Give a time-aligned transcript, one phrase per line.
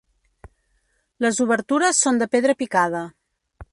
[1.25, 3.03] Les obertures són de pedra picada.